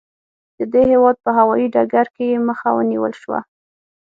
د 0.57 0.59
دې 0.73 0.81
هېواد 0.91 1.17
په 1.25 1.29
هوايي 1.37 1.67
ډګر 1.73 2.07
کې 2.15 2.23
یې 2.31 2.37
مخه 2.47 2.69
ونیول 2.77 3.13
شوه. 3.21 3.39